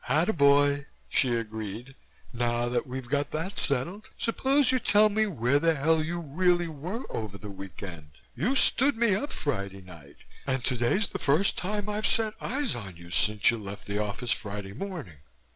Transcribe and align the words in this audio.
"Attaboy!" 0.09 0.87
she 1.09 1.35
agreed. 1.35 1.93
"Now 2.33 2.69
that 2.69 2.87
we've 2.87 3.07
got 3.07 3.29
that 3.29 3.59
settled, 3.59 4.09
suppose 4.17 4.71
you 4.71 4.79
tell 4.79 5.09
me 5.09 5.27
where 5.27 5.59
the 5.59 5.75
hell 5.75 6.03
you 6.03 6.19
really 6.19 6.67
were 6.67 7.03
over 7.11 7.37
the 7.37 7.51
week 7.51 7.83
end. 7.83 8.13
You 8.35 8.55
stood 8.55 8.97
me 8.97 9.13
up 9.13 9.31
Friday 9.31 9.81
night 9.81 10.17
and 10.47 10.63
today's 10.65 11.05
the 11.05 11.19
first 11.19 11.55
time 11.55 11.87
I've 11.87 12.07
set 12.07 12.33
eyes 12.41 12.73
on 12.73 12.97
you 12.97 13.11
since 13.11 13.51
you 13.51 13.59
left 13.61 13.85
the 13.85 13.99
office 13.99 14.31
Friday 14.31 14.73
morning. 14.73 15.17